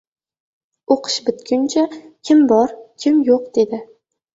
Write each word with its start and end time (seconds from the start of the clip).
O‘qish 0.95 1.19
bitguncha 1.29 1.85
kim 2.03 2.45
bor, 2.57 2.77
kim 3.07 3.25
yo‘q", 3.33 3.51
dedi. 3.61 3.87